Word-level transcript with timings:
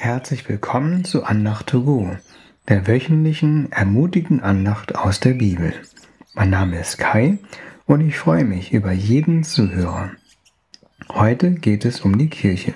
Herzlich 0.00 0.48
willkommen 0.48 1.02
zu 1.02 1.24
Andacht 1.24 1.66
to 1.66 1.82
go, 1.82 2.16
der 2.68 2.86
wöchentlichen 2.86 3.72
ermutigenden 3.72 4.44
Andacht 4.44 4.94
aus 4.94 5.18
der 5.18 5.32
Bibel. 5.32 5.72
Mein 6.34 6.50
Name 6.50 6.78
ist 6.78 6.98
Kai 6.98 7.38
und 7.84 8.00
ich 8.02 8.16
freue 8.16 8.44
mich 8.44 8.72
über 8.72 8.92
jeden 8.92 9.42
Zuhörer. 9.42 10.12
Heute 11.08 11.50
geht 11.50 11.84
es 11.84 12.02
um 12.02 12.16
die 12.16 12.30
Kirche. 12.30 12.74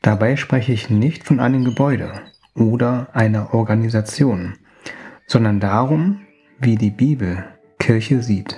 Dabei 0.00 0.36
spreche 0.36 0.72
ich 0.72 0.88
nicht 0.88 1.22
von 1.22 1.38
einem 1.38 1.64
Gebäude 1.64 2.22
oder 2.54 3.08
einer 3.12 3.52
Organisation, 3.52 4.54
sondern 5.26 5.60
darum, 5.60 6.22
wie 6.58 6.76
die 6.76 6.90
Bibel 6.90 7.44
Kirche 7.78 8.22
sieht. 8.22 8.56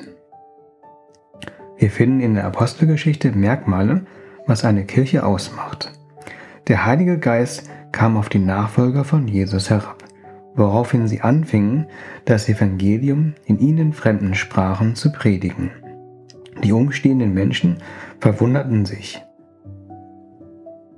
Wir 1.77 1.91
finden 1.91 2.21
in 2.21 2.35
der 2.35 2.45
Apostelgeschichte 2.45 3.33
Merkmale, 3.33 4.07
was 4.47 4.65
eine 4.65 4.85
Kirche 4.85 5.27
ausmacht. 5.27 5.91
Der 6.67 6.87
Heilige 6.87 7.19
Geist 7.19 7.69
kam 7.93 8.17
auf 8.17 8.31
die 8.31 8.39
Nachfolger 8.39 9.05
von 9.05 9.29
Jesus 9.29 9.69
herab, 9.69 10.03
woraufhin 10.55 11.07
sie 11.07 11.21
anfingen, 11.21 11.87
das 12.25 12.49
Evangelium 12.49 13.35
in 13.45 13.59
ihnen 13.59 13.93
fremden 13.93 14.35
Sprachen 14.35 14.95
zu 14.95 15.13
predigen. 15.13 15.71
Die 16.63 16.73
umstehenden 16.73 17.35
Menschen 17.35 17.77
verwunderten 18.19 18.87
sich. 18.87 19.23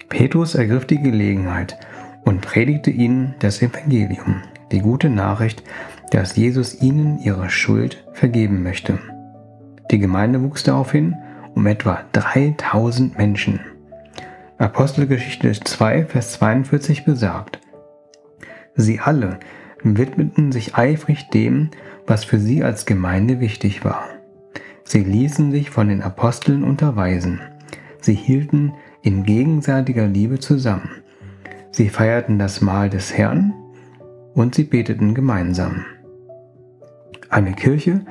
Petrus 0.09 0.55
ergriff 0.55 0.85
die 0.85 1.03
Gelegenheit 1.03 1.77
und 2.25 2.43
predigte 2.43 2.91
ihnen 2.91 3.35
das 3.41 3.61
Evangelium, 3.61 4.43
die 4.71 4.81
gute 4.81 5.11
Nachricht, 5.11 5.65
dass 6.13 6.37
Jesus 6.37 6.81
ihnen 6.81 7.19
ihre 7.19 7.51
Schuld 7.51 8.07
vergeben 8.13 8.63
möchte. 8.63 9.01
Die 9.91 9.99
Gemeinde 9.99 10.43
wuchs 10.43 10.63
daraufhin 10.63 11.17
um 11.57 11.67
etwa 11.67 12.05
3000 12.13 13.19
Menschen. 13.19 13.61
Apostelgeschichte 14.59 15.53
2, 15.53 16.07
Vers 16.07 16.33
42 16.33 17.05
besagt, 17.05 17.61
Sie 18.75 19.01
alle 19.01 19.39
widmeten 19.83 20.51
sich 20.51 20.77
eifrig 20.77 21.29
dem, 21.29 21.69
was 22.07 22.25
für 22.25 22.39
sie 22.39 22.65
als 22.65 22.87
Gemeinde 22.87 23.41
wichtig 23.41 23.85
war. 23.85 24.05
Sie 24.83 25.05
ließen 25.05 25.53
sich 25.53 25.69
von 25.69 25.89
den 25.89 26.01
Aposteln 26.01 26.65
unterweisen. 26.65 27.41
Sie 28.01 28.15
hielten 28.15 28.73
in 29.03 29.25
gegenseitiger 29.25 30.07
Liebe 30.07 30.39
zusammen. 30.39 31.03
Sie 31.71 31.91
feierten 31.91 32.39
das 32.39 32.63
Mahl 32.63 32.89
des 32.89 33.13
Herrn 33.13 33.53
und 34.33 34.55
sie 34.55 34.65
beteten 34.65 35.13
gemeinsam. 35.13 35.85
Eine 37.29 37.53
Kirche 37.53 38.07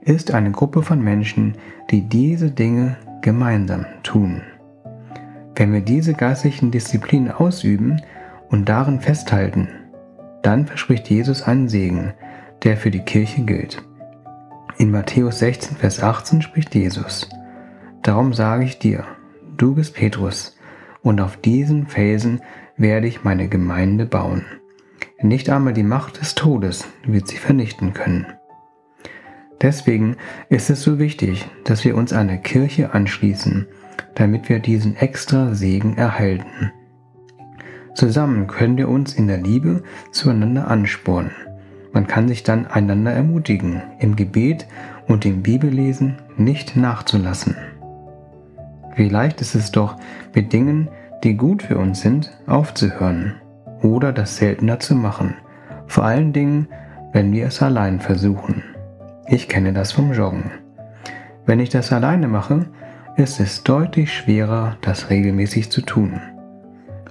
ist 0.00 0.32
eine 0.32 0.50
Gruppe 0.50 0.80
von 0.82 1.02
Menschen, 1.02 1.58
die 1.90 2.08
diese 2.08 2.50
Dinge 2.50 2.96
gemeinsam 3.20 3.84
tun. 4.02 4.40
Wenn 5.60 5.74
wir 5.74 5.82
diese 5.82 6.14
geistlichen 6.14 6.70
Disziplinen 6.70 7.30
ausüben 7.30 8.00
und 8.48 8.66
darin 8.70 8.98
festhalten, 8.98 9.68
dann 10.42 10.66
verspricht 10.66 11.10
Jesus 11.10 11.42
einen 11.42 11.68
Segen, 11.68 12.14
der 12.62 12.78
für 12.78 12.90
die 12.90 13.02
Kirche 13.02 13.42
gilt. 13.42 13.82
In 14.78 14.90
Matthäus 14.90 15.40
16, 15.40 15.76
Vers 15.76 16.02
18 16.02 16.40
spricht 16.40 16.74
Jesus, 16.74 17.28
Darum 18.02 18.32
sage 18.32 18.64
ich 18.64 18.78
dir, 18.78 19.04
du 19.58 19.74
bist 19.74 19.94
Petrus, 19.94 20.56
und 21.02 21.20
auf 21.20 21.36
diesen 21.36 21.88
Felsen 21.88 22.40
werde 22.78 23.06
ich 23.06 23.22
meine 23.24 23.46
Gemeinde 23.46 24.06
bauen. 24.06 24.46
Nicht 25.20 25.50
einmal 25.50 25.74
die 25.74 25.82
Macht 25.82 26.22
des 26.22 26.34
Todes 26.34 26.88
wird 27.04 27.28
sie 27.28 27.36
vernichten 27.36 27.92
können. 27.92 28.24
Deswegen 29.60 30.16
ist 30.48 30.70
es 30.70 30.82
so 30.82 30.98
wichtig, 30.98 31.46
dass 31.64 31.84
wir 31.84 31.98
uns 31.98 32.14
einer 32.14 32.38
Kirche 32.38 32.94
anschließen, 32.94 33.66
damit 34.14 34.48
wir 34.48 34.58
diesen 34.58 34.96
extra 34.96 35.54
Segen 35.54 35.96
erhalten. 35.96 36.72
Zusammen 37.94 38.46
können 38.46 38.76
wir 38.76 38.88
uns 38.88 39.14
in 39.14 39.26
der 39.26 39.38
Liebe 39.38 39.82
zueinander 40.12 40.68
anspornen. 40.68 41.32
Man 41.92 42.06
kann 42.06 42.28
sich 42.28 42.42
dann 42.44 42.66
einander 42.66 43.12
ermutigen, 43.12 43.82
im 43.98 44.14
Gebet 44.14 44.66
und 45.08 45.26
im 45.26 45.42
Bibellesen 45.42 46.16
nicht 46.36 46.76
nachzulassen. 46.76 47.56
Wie 48.94 49.08
leicht 49.08 49.40
ist 49.40 49.54
es 49.54 49.72
doch, 49.72 49.96
mit 50.34 50.52
Dingen, 50.52 50.88
die 51.24 51.36
gut 51.36 51.62
für 51.62 51.78
uns 51.78 52.00
sind, 52.00 52.30
aufzuhören 52.46 53.34
oder 53.82 54.12
das 54.12 54.36
seltener 54.36 54.78
zu 54.78 54.94
machen, 54.94 55.34
vor 55.86 56.04
allen 56.04 56.32
Dingen, 56.32 56.68
wenn 57.12 57.32
wir 57.32 57.46
es 57.46 57.60
allein 57.62 57.98
versuchen. 58.00 58.62
Ich 59.26 59.48
kenne 59.48 59.72
das 59.72 59.92
vom 59.92 60.12
Joggen. 60.12 60.50
Wenn 61.46 61.60
ich 61.60 61.70
das 61.70 61.92
alleine 61.92 62.28
mache, 62.28 62.66
ist 63.20 63.38
es 63.38 63.62
deutlich 63.64 64.14
schwerer, 64.14 64.78
das 64.80 65.10
regelmäßig 65.10 65.70
zu 65.70 65.82
tun. 65.82 66.22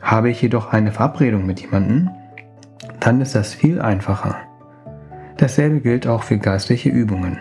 Habe 0.01 0.31
ich 0.31 0.41
jedoch 0.41 0.73
eine 0.73 0.91
Verabredung 0.91 1.45
mit 1.45 1.61
jemandem, 1.61 2.09
dann 2.99 3.21
ist 3.21 3.35
das 3.35 3.53
viel 3.53 3.79
einfacher. 3.79 4.37
Dasselbe 5.37 5.81
gilt 5.81 6.07
auch 6.07 6.23
für 6.23 6.39
geistliche 6.39 6.89
Übungen. 6.89 7.37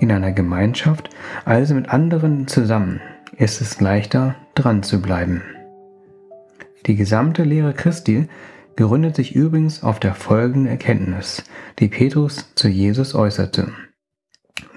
In 0.00 0.12
einer 0.12 0.32
Gemeinschaft, 0.32 1.08
also 1.46 1.74
mit 1.74 1.88
anderen 1.88 2.46
zusammen, 2.46 3.00
ist 3.36 3.62
es 3.62 3.80
leichter, 3.80 4.34
dran 4.54 4.82
zu 4.82 5.00
bleiben. 5.00 5.42
Die 6.86 6.94
gesamte 6.94 7.42
Lehre 7.42 7.72
Christi 7.72 8.28
gründet 8.76 9.16
sich 9.16 9.34
übrigens 9.34 9.82
auf 9.82 9.98
der 9.98 10.14
folgenden 10.14 10.66
Erkenntnis, 10.66 11.42
die 11.78 11.88
Petrus 11.88 12.52
zu 12.54 12.68
Jesus 12.68 13.14
äußerte. 13.14 13.72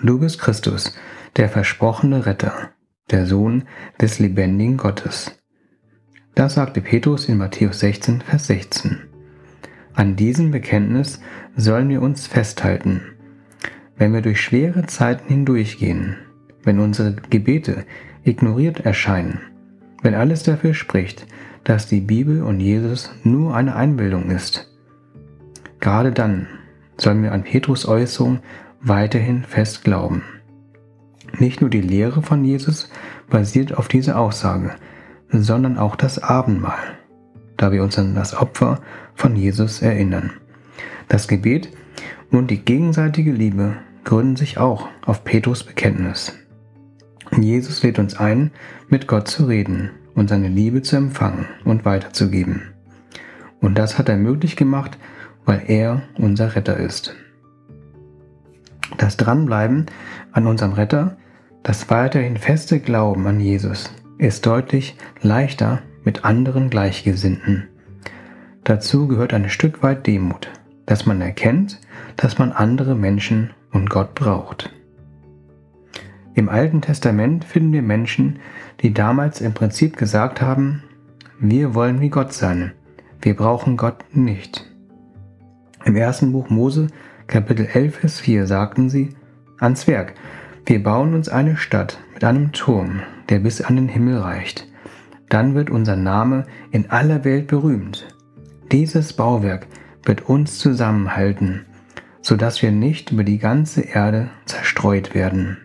Du 0.01 0.19
bist 0.19 0.39
Christus, 0.39 0.97
der 1.35 1.49
versprochene 1.49 2.25
Retter 2.25 2.71
der 3.09 3.25
Sohn 3.25 3.63
des 3.99 4.19
lebendigen 4.19 4.77
Gottes. 4.77 5.41
Das 6.35 6.53
sagte 6.53 6.81
Petrus 6.81 7.27
in 7.27 7.37
Matthäus 7.37 7.79
16, 7.79 8.21
Vers 8.21 8.47
16. 8.47 8.99
An 9.93 10.15
diesem 10.15 10.51
Bekenntnis 10.51 11.21
sollen 11.57 11.89
wir 11.89 12.01
uns 12.01 12.27
festhalten. 12.27 13.01
Wenn 13.97 14.13
wir 14.13 14.21
durch 14.21 14.39
schwere 14.39 14.85
Zeiten 14.85 15.27
hindurchgehen, 15.27 16.17
wenn 16.63 16.79
unsere 16.79 17.15
Gebete 17.29 17.85
ignoriert 18.23 18.81
erscheinen, 18.85 19.41
wenn 20.01 20.15
alles 20.15 20.43
dafür 20.43 20.73
spricht, 20.73 21.27
dass 21.63 21.87
die 21.87 22.01
Bibel 22.01 22.41
und 22.43 22.59
Jesus 22.59 23.11
nur 23.23 23.55
eine 23.55 23.75
Einbildung 23.75 24.31
ist, 24.31 24.71
gerade 25.79 26.11
dann 26.11 26.47
sollen 26.97 27.21
wir 27.21 27.33
an 27.33 27.43
Petrus 27.43 27.85
Äußerung 27.85 28.39
weiterhin 28.79 29.43
fest 29.43 29.83
glauben. 29.83 30.23
Nicht 31.39 31.61
nur 31.61 31.69
die 31.69 31.81
Lehre 31.81 32.21
von 32.21 32.43
Jesus 32.43 32.89
basiert 33.29 33.77
auf 33.77 33.87
dieser 33.87 34.19
Aussage, 34.19 34.75
sondern 35.29 35.77
auch 35.77 35.95
das 35.95 36.19
Abendmahl, 36.21 36.97
da 37.57 37.71
wir 37.71 37.83
uns 37.83 37.97
an 37.97 38.15
das 38.15 38.35
Opfer 38.35 38.81
von 39.15 39.35
Jesus 39.35 39.81
erinnern. 39.81 40.31
Das 41.07 41.27
Gebet 41.27 41.71
und 42.31 42.51
die 42.51 42.63
gegenseitige 42.63 43.31
Liebe 43.31 43.77
gründen 44.03 44.35
sich 44.35 44.57
auch 44.57 44.87
auf 45.05 45.23
Petrus 45.23 45.63
Bekenntnis. 45.63 46.33
Jesus 47.37 47.81
lädt 47.83 47.99
uns 47.99 48.15
ein, 48.15 48.51
mit 48.89 49.07
Gott 49.07 49.27
zu 49.27 49.45
reden 49.45 49.91
und 50.15 50.29
seine 50.29 50.49
Liebe 50.49 50.81
zu 50.81 50.97
empfangen 50.97 51.45
und 51.63 51.85
weiterzugeben. 51.85 52.73
Und 53.61 53.77
das 53.77 53.97
hat 53.97 54.09
er 54.09 54.17
möglich 54.17 54.55
gemacht, 54.55 54.97
weil 55.45 55.63
er 55.67 56.01
unser 56.17 56.55
Retter 56.55 56.77
ist. 56.77 57.15
Das 58.97 59.17
Dranbleiben 59.17 59.85
an 60.31 60.47
unserem 60.47 60.73
Retter, 60.73 61.17
das 61.63 61.89
weiterhin 61.89 62.37
feste 62.37 62.79
Glauben 62.79 63.27
an 63.27 63.39
Jesus 63.39 63.93
ist 64.17 64.45
deutlich 64.45 64.95
leichter 65.21 65.81
mit 66.03 66.25
anderen 66.25 66.69
Gleichgesinnten. 66.69 67.67
Dazu 68.63 69.07
gehört 69.07 69.33
ein 69.33 69.49
Stück 69.49 69.83
weit 69.83 70.07
Demut, 70.07 70.49
dass 70.85 71.05
man 71.05 71.21
erkennt, 71.21 71.79
dass 72.17 72.37
man 72.37 72.51
andere 72.51 72.95
Menschen 72.95 73.51
und 73.71 73.89
Gott 73.89 74.15
braucht. 74.15 74.71
Im 76.33 76.49
Alten 76.49 76.81
Testament 76.81 77.43
finden 77.43 77.73
wir 77.73 77.81
Menschen, 77.81 78.39
die 78.81 78.93
damals 78.93 79.41
im 79.41 79.53
Prinzip 79.53 79.97
gesagt 79.97 80.41
haben, 80.41 80.83
wir 81.39 81.75
wollen 81.75 82.01
wie 82.01 82.09
Gott 82.09 82.33
sein, 82.33 82.71
wir 83.21 83.35
brauchen 83.35 83.77
Gott 83.77 84.03
nicht. 84.13 84.67
Im 85.83 85.95
ersten 85.95 86.31
Buch 86.31 86.49
Mose 86.49 86.87
Kapitel 87.27 87.65
11, 87.65 87.95
Vers 87.95 88.19
4 88.19 88.45
sagten 88.45 88.89
sie, 88.89 89.15
ans 89.59 89.87
Werk, 89.87 90.13
wir 90.65 90.83
bauen 90.83 91.13
uns 91.13 91.29
eine 91.29 91.57
Stadt 91.57 91.99
mit 92.13 92.23
einem 92.23 92.51
Turm, 92.51 93.01
der 93.29 93.39
bis 93.39 93.61
an 93.61 93.75
den 93.75 93.87
Himmel 93.87 94.19
reicht. 94.19 94.67
Dann 95.29 95.55
wird 95.55 95.69
unser 95.69 95.95
Name 95.95 96.45
in 96.71 96.89
aller 96.89 97.23
Welt 97.23 97.47
berühmt. 97.47 98.07
Dieses 98.71 99.13
Bauwerk 99.13 99.67
wird 100.03 100.27
uns 100.27 100.59
zusammenhalten, 100.59 101.65
so 102.21 102.35
dass 102.35 102.61
wir 102.61 102.71
nicht 102.71 103.11
über 103.11 103.23
die 103.23 103.37
ganze 103.37 103.81
Erde 103.81 104.29
zerstreut 104.45 105.15
werden. 105.15 105.57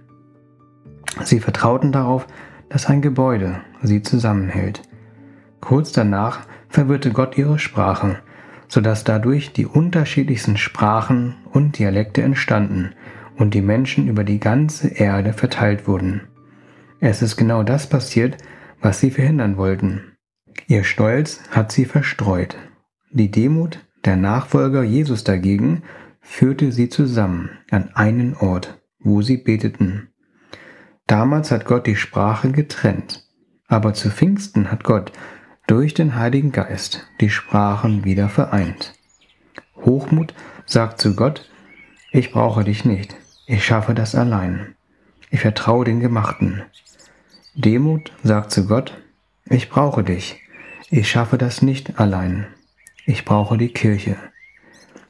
Sie 1.22 1.40
vertrauten 1.40 1.92
darauf, 1.92 2.26
dass 2.68 2.86
ein 2.86 3.02
Gebäude 3.02 3.60
sie 3.82 4.02
zusammenhält. 4.02 4.82
Kurz 5.60 5.92
danach 5.92 6.40
verwirrte 6.68 7.10
Gott 7.10 7.38
ihre 7.38 7.58
Sprache 7.58 8.18
sodass 8.68 9.04
dadurch 9.04 9.52
die 9.52 9.66
unterschiedlichsten 9.66 10.56
Sprachen 10.56 11.36
und 11.52 11.78
Dialekte 11.78 12.22
entstanden 12.22 12.94
und 13.36 13.54
die 13.54 13.62
Menschen 13.62 14.08
über 14.08 14.24
die 14.24 14.40
ganze 14.40 14.88
Erde 14.88 15.32
verteilt 15.32 15.86
wurden. 15.86 16.22
Es 17.00 17.22
ist 17.22 17.36
genau 17.36 17.62
das 17.62 17.88
passiert, 17.88 18.38
was 18.80 19.00
sie 19.00 19.10
verhindern 19.10 19.56
wollten. 19.56 20.16
Ihr 20.66 20.84
Stolz 20.84 21.40
hat 21.50 21.72
sie 21.72 21.84
verstreut. 21.84 22.56
Die 23.10 23.30
Demut 23.30 23.84
der 24.04 24.16
Nachfolger 24.16 24.82
Jesus 24.82 25.24
dagegen 25.24 25.82
führte 26.20 26.72
sie 26.72 26.88
zusammen 26.88 27.50
an 27.70 27.90
einen 27.94 28.34
Ort, 28.34 28.80
wo 28.98 29.22
sie 29.22 29.36
beteten. 29.36 30.08
Damals 31.06 31.50
hat 31.50 31.66
Gott 31.66 31.86
die 31.86 31.96
Sprache 31.96 32.50
getrennt, 32.50 33.24
aber 33.68 33.94
zu 33.94 34.10
Pfingsten 34.10 34.72
hat 34.72 34.82
Gott 34.84 35.12
durch 35.66 35.94
den 35.94 36.16
Heiligen 36.16 36.52
Geist 36.52 37.06
die 37.20 37.30
Sprachen 37.30 38.04
wieder 38.04 38.28
vereint. 38.28 38.94
Hochmut 39.76 40.34
sagt 40.64 41.00
zu 41.00 41.14
Gott, 41.14 41.48
ich 42.10 42.32
brauche 42.32 42.64
dich 42.64 42.84
nicht, 42.84 43.16
ich 43.46 43.64
schaffe 43.64 43.94
das 43.94 44.14
allein. 44.14 44.74
Ich 45.30 45.40
vertraue 45.40 45.84
den 45.84 46.00
Gemachten. 46.00 46.62
Demut 47.54 48.12
sagt 48.22 48.50
zu 48.50 48.66
Gott, 48.66 48.96
ich 49.46 49.68
brauche 49.68 50.02
dich, 50.02 50.40
ich 50.90 51.08
schaffe 51.08 51.38
das 51.38 51.62
nicht 51.62 51.98
allein. 51.98 52.46
Ich 53.06 53.24
brauche 53.24 53.56
die 53.56 53.68
Kirche. 53.68 54.16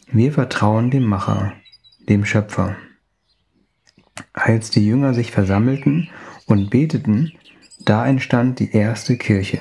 Wir 0.06 0.32
vertrauen 0.32 0.90
dem 0.90 1.04
Macher, 1.04 1.54
dem 2.08 2.24
Schöpfer. 2.24 2.76
Als 4.34 4.70
die 4.70 4.86
Jünger 4.86 5.14
sich 5.14 5.32
versammelten 5.32 6.10
und 6.46 6.70
beteten, 6.70 7.32
da 7.80 8.06
entstand 8.06 8.58
die 8.58 8.72
erste 8.72 9.16
Kirche. 9.16 9.60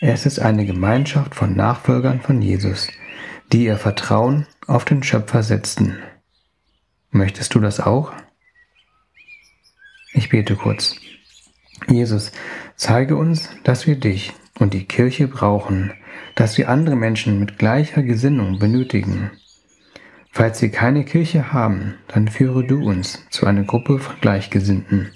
Es 0.00 0.26
ist 0.26 0.38
eine 0.38 0.66
Gemeinschaft 0.66 1.34
von 1.34 1.56
Nachfolgern 1.56 2.20
von 2.20 2.40
Jesus, 2.42 2.88
die 3.52 3.64
ihr 3.64 3.78
Vertrauen 3.78 4.46
auf 4.66 4.84
den 4.84 5.02
Schöpfer 5.02 5.42
setzten. 5.42 5.96
Möchtest 7.10 7.54
du 7.54 7.60
das 7.60 7.80
auch? 7.80 8.12
Ich 10.12 10.28
bete 10.28 10.56
kurz. 10.56 10.96
Jesus, 11.88 12.32
zeige 12.76 13.16
uns, 13.16 13.48
dass 13.64 13.86
wir 13.86 13.96
dich 13.96 14.34
und 14.58 14.74
die 14.74 14.84
Kirche 14.84 15.26
brauchen, 15.26 15.92
dass 16.34 16.58
wir 16.58 16.68
andere 16.68 16.96
Menschen 16.96 17.38
mit 17.40 17.58
gleicher 17.58 18.02
Gesinnung 18.02 18.58
benötigen. 18.58 19.30
Falls 20.30 20.60
wir 20.60 20.70
keine 20.70 21.04
Kirche 21.04 21.52
haben, 21.52 21.94
dann 22.08 22.28
führe 22.28 22.64
du 22.64 22.84
uns 22.84 23.26
zu 23.30 23.46
einer 23.46 23.64
Gruppe 23.64 23.98
von 23.98 24.16
Gleichgesinnten. 24.20 25.10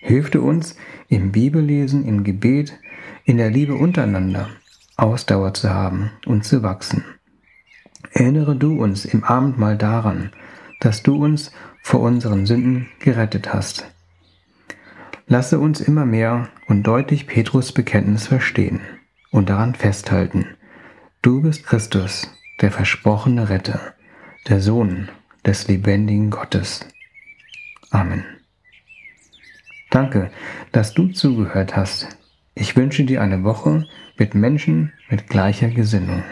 Hilf 0.00 0.30
du 0.30 0.42
uns 0.42 0.76
im 1.08 1.32
Bibellesen, 1.32 2.06
im 2.06 2.24
Gebet, 2.24 2.78
in 3.24 3.36
der 3.36 3.50
Liebe 3.50 3.74
untereinander 3.74 4.48
Ausdauer 4.96 5.54
zu 5.54 5.70
haben 5.70 6.10
und 6.26 6.44
zu 6.44 6.62
wachsen. 6.62 7.04
Erinnere 8.12 8.56
du 8.56 8.82
uns 8.82 9.04
im 9.04 9.22
Abendmahl 9.24 9.76
daran, 9.76 10.32
dass 10.80 11.02
du 11.02 11.22
uns 11.22 11.52
vor 11.82 12.00
unseren 12.00 12.46
Sünden 12.46 12.88
gerettet 12.98 13.52
hast. 13.54 13.86
Lasse 15.26 15.60
uns 15.60 15.80
immer 15.80 16.06
mehr 16.06 16.48
und 16.66 16.82
deutlich 16.82 17.26
Petrus 17.26 17.72
Bekenntnis 17.72 18.26
verstehen 18.26 18.80
und 19.30 19.48
daran 19.48 19.74
festhalten. 19.74 20.46
Du 21.22 21.42
bist 21.42 21.64
Christus, 21.64 22.28
der 22.60 22.72
versprochene 22.72 23.48
Retter, 23.48 23.94
der 24.48 24.60
Sohn 24.60 25.08
des 25.46 25.68
lebendigen 25.68 26.30
Gottes. 26.30 26.86
Amen. 27.90 28.24
Danke, 29.90 30.30
dass 30.72 30.94
du 30.94 31.08
zugehört 31.08 31.76
hast. 31.76 32.08
Ich 32.54 32.76
wünsche 32.76 33.04
dir 33.04 33.22
eine 33.22 33.44
Woche 33.44 33.86
mit 34.18 34.34
Menschen 34.34 34.92
mit 35.08 35.28
gleicher 35.28 35.68
Gesinnung. 35.68 36.22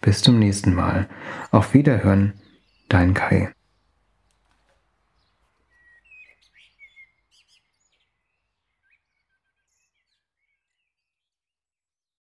Bis 0.00 0.22
zum 0.22 0.38
nächsten 0.38 0.74
Mal. 0.74 1.08
Auf 1.50 1.74
Wiederhören, 1.74 2.34
dein 2.88 3.14
Kai. 3.14 3.52